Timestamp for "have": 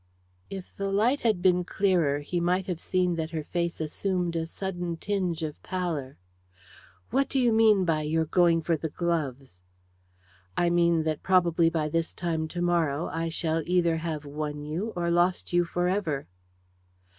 2.65-2.79, 13.57-13.67